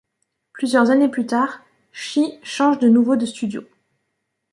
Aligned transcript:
Plusieurs 0.53 0.89
années 0.89 1.09
plus 1.09 1.27
tard, 1.27 1.61
Shi 1.91 2.39
change 2.41 2.79
de 2.79 2.89
nouveau 2.89 3.17
de 3.17 3.27
studios. 3.27 3.65